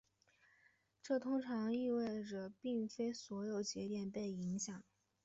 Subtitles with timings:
[1.03, 4.83] 这通常意味着并非所有的节点被影响。